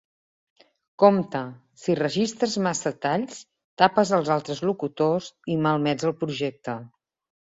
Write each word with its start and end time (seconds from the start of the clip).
Compte! 1.03 1.41
Si 1.81 1.91
enregistres 1.97 2.55
massa 2.67 2.93
talls, 3.05 3.43
tapes 3.83 4.15
els 4.19 4.33
altres 4.37 4.63
locutors 4.71 5.29
i 5.57 5.59
malmets 5.67 6.09
el 6.11 6.17
projecte. 6.25 6.79